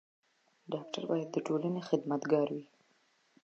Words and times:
ډاکټر 0.71 1.03
بايد 1.09 1.29
د 1.31 1.37
ټولني 1.47 1.81
خدمت 1.89 2.21
ګار 2.31 2.47
وي. 2.55 2.65